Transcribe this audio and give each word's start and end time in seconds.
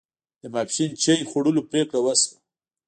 د 0.41 0.43
ماپښین 0.53 0.91
چای 1.03 1.19
خوړلو 1.29 1.61
پرېکړه 1.69 1.99
وشوه. 2.01 2.35